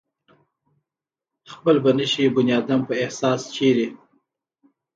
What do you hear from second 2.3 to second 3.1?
بنيادم پۀ